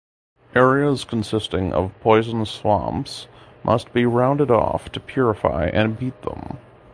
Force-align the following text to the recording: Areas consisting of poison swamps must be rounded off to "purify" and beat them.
Areas 0.55 1.03
consisting 1.05 1.73
of 1.73 1.93
poison 2.01 2.43
swamps 2.47 3.27
must 3.63 3.93
be 3.93 4.03
rounded 4.07 4.49
off 4.49 4.91
to 4.93 4.99
"purify" 4.99 5.67
and 5.71 5.95
beat 5.95 6.19
them. 6.23 6.57